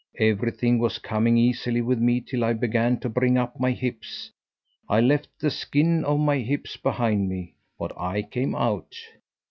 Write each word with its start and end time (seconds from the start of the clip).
Everything 0.17 0.79
was 0.79 0.97
coming 0.97 1.37
easily 1.37 1.79
with 1.79 1.99
me 1.99 2.21
till 2.21 2.43
I 2.43 2.53
began 2.53 2.99
to 3.01 3.07
bring 3.07 3.37
up 3.37 3.59
my 3.59 3.69
hips. 3.69 4.31
I 4.89 4.99
left 4.99 5.29
the 5.39 5.51
skin 5.51 6.03
of 6.05 6.19
my 6.19 6.39
hips 6.39 6.75
behind 6.75 7.29
me, 7.29 7.53
but 7.77 7.91
I 7.95 8.23
came 8.23 8.55
out. 8.55 8.95